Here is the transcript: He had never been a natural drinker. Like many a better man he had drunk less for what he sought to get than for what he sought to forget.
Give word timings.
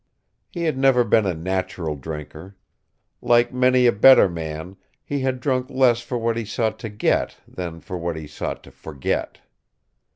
He 0.49 0.63
had 0.63 0.79
never 0.79 1.03
been 1.03 1.27
a 1.27 1.35
natural 1.35 1.95
drinker. 1.95 2.55
Like 3.21 3.53
many 3.53 3.85
a 3.85 3.91
better 3.91 4.27
man 4.27 4.77
he 5.05 5.19
had 5.19 5.39
drunk 5.39 5.69
less 5.69 6.01
for 6.01 6.17
what 6.17 6.37
he 6.37 6.43
sought 6.43 6.79
to 6.79 6.89
get 6.89 7.37
than 7.47 7.79
for 7.81 7.99
what 7.99 8.15
he 8.15 8.25
sought 8.25 8.63
to 8.63 8.71
forget. 8.71 9.41